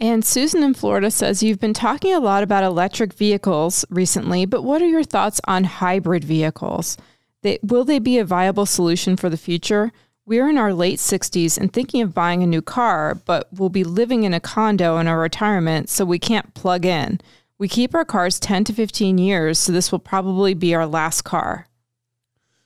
And 0.00 0.24
Susan 0.24 0.62
in 0.62 0.74
Florida 0.74 1.10
says 1.10 1.42
you've 1.42 1.58
been 1.58 1.74
talking 1.74 2.14
a 2.14 2.20
lot 2.20 2.44
about 2.44 2.62
electric 2.62 3.12
vehicles 3.12 3.84
recently, 3.90 4.46
but 4.46 4.62
what 4.62 4.80
are 4.80 4.86
your 4.86 5.02
thoughts 5.02 5.40
on 5.48 5.64
hybrid 5.64 6.24
vehicles? 6.24 6.96
They, 7.42 7.58
will 7.62 7.84
they 7.84 7.98
be 7.98 8.18
a 8.18 8.24
viable 8.24 8.66
solution 8.66 9.16
for 9.16 9.28
the 9.28 9.36
future? 9.36 9.90
We're 10.24 10.48
in 10.48 10.56
our 10.56 10.72
late 10.72 11.00
60s 11.00 11.58
and 11.58 11.72
thinking 11.72 12.00
of 12.02 12.14
buying 12.14 12.44
a 12.44 12.46
new 12.46 12.62
car, 12.62 13.16
but 13.16 13.48
we'll 13.52 13.70
be 13.70 13.82
living 13.82 14.22
in 14.22 14.34
a 14.34 14.40
condo 14.40 14.98
in 14.98 15.08
our 15.08 15.18
retirement, 15.18 15.88
so 15.88 16.04
we 16.04 16.20
can't 16.20 16.54
plug 16.54 16.84
in. 16.84 17.20
We 17.58 17.66
keep 17.66 17.92
our 17.92 18.04
cars 18.04 18.38
10 18.38 18.64
to 18.64 18.72
15 18.72 19.18
years, 19.18 19.58
so 19.58 19.72
this 19.72 19.90
will 19.90 19.98
probably 19.98 20.54
be 20.54 20.76
our 20.76 20.86
last 20.86 21.22
car. 21.22 21.66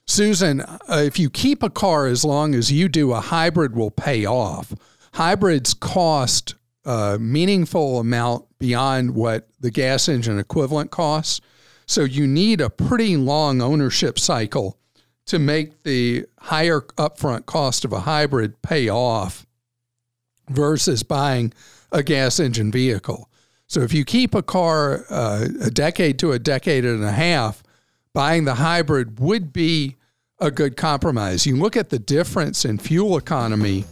Susan, 0.07 0.61
uh, 0.61 0.79
if 0.89 1.19
you 1.19 1.31
keep 1.31 1.63
a 1.63 1.71
car 1.71 2.07
as 2.07 2.27
long 2.27 2.55
as 2.55 2.71
you 2.71 2.91
do, 2.91 3.13
a 3.13 3.21
hybrid 3.21 3.75
will 3.75 3.91
pay 3.91 4.27
off. 4.27 4.75
Hybrids 5.15 5.73
cost 5.73 6.57
a 6.85 7.19
meaningful 7.19 8.01
amount 8.01 8.47
beyond 8.59 9.15
what 9.15 9.49
the 9.61 9.71
gas 9.71 10.09
engine 10.09 10.39
equivalent 10.39 10.91
costs. 10.91 11.41
So 11.87 12.05
you 12.05 12.27
need 12.27 12.61
a 12.61 12.71
pretty 12.71 13.17
long 13.17 13.61
ownership 13.61 14.19
cycle 14.19 14.79
to 15.27 15.39
make 15.39 15.83
the 15.83 16.27
higher 16.39 16.81
upfront 16.81 17.47
cost 17.47 17.85
of 17.85 17.93
a 17.93 18.01
hybrid 18.01 18.61
pay 18.63 18.89
off 18.89 19.47
versus 20.49 21.03
buying 21.03 21.53
a 21.93 22.03
gas 22.03 22.41
engine 22.41 22.73
vehicle. 22.73 23.29
So 23.67 23.81
if 23.81 23.93
you 23.95 24.05
keep 24.05 24.35
a 24.35 24.43
car 24.43 25.05
uh, 25.09 25.47
a 25.63 25.71
decade 25.71 26.19
to 26.19 26.33
a 26.33 26.39
decade 26.39 26.85
and 26.85 27.05
a 27.05 27.13
half, 27.13 27.63
buying 28.13 28.45
the 28.45 28.55
hybrid 28.55 29.21
would 29.21 29.53
be 29.53 29.97
a 30.39 30.51
good 30.51 30.77
compromise. 30.77 31.47
You 31.47 31.57
look 31.57 31.77
at 31.77 31.91
the 31.91 31.99
difference 31.99 32.65
in 32.65 32.79
fuel 32.79 33.17
economy 33.17 33.85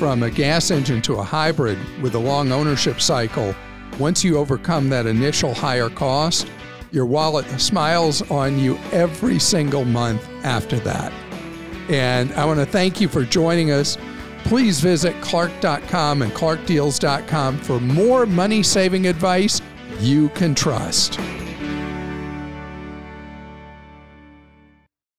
from 0.00 0.22
a 0.22 0.30
gas 0.30 0.70
engine 0.70 1.02
to 1.02 1.16
a 1.16 1.22
hybrid 1.22 1.78
with 2.00 2.14
a 2.14 2.18
long 2.18 2.52
ownership 2.52 3.02
cycle, 3.02 3.54
once 3.98 4.24
you 4.24 4.38
overcome 4.38 4.88
that 4.88 5.04
initial 5.04 5.52
higher 5.52 5.90
cost, 5.90 6.50
your 6.90 7.04
wallet 7.04 7.44
smiles 7.60 8.22
on 8.30 8.58
you 8.58 8.78
every 8.92 9.38
single 9.38 9.84
month 9.84 10.26
after 10.42 10.78
that. 10.78 11.12
And 11.90 12.32
I 12.32 12.46
want 12.46 12.60
to 12.60 12.64
thank 12.64 12.98
you 12.98 13.08
for 13.08 13.26
joining 13.26 13.72
us. 13.72 13.98
Please 14.44 14.80
visit 14.80 15.14
clark.com 15.20 16.22
and 16.22 16.32
clarkdeals.com 16.32 17.58
for 17.58 17.78
more 17.78 18.24
money 18.24 18.62
saving 18.62 19.06
advice 19.06 19.60
you 19.98 20.30
can 20.30 20.54
trust. 20.54 21.20